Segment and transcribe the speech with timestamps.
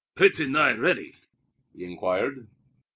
[0.15, 1.13] "Pretty nigh ready?"
[1.75, 2.47] he inquired.